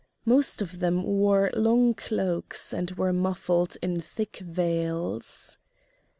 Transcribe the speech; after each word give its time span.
Most 0.25 0.63
of 0.63 0.79
them 0.79 1.03
wore 1.03 1.51
long 1.53 1.93
cloaks 1.93 2.73
and 2.73 2.89
were 2.89 3.13
muffled 3.13 3.77
in 3.83 4.01
thick 4.01 4.37
veils. 4.39 5.59